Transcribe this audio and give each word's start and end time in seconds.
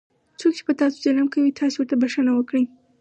څوک 0.39 0.53
چې 0.57 0.63
په 0.67 0.73
تاسو 0.81 0.95
ظلم 1.03 1.27
کوي 1.33 1.51
تاسې 1.59 1.75
ورته 1.77 1.95
بښنه 2.01 2.31
وکړئ. 2.35 2.63